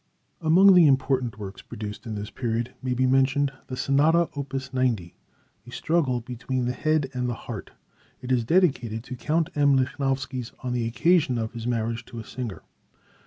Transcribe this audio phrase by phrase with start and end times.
[0.41, 5.13] Among the important works produced in this period may be mentioned the Sonata, opus 90,
[5.67, 7.69] "A struggle between the head and the heart."
[8.19, 9.77] It is dedicated to Count M.
[9.77, 12.63] Lichnowsky on the occasion of his marriage to a singer.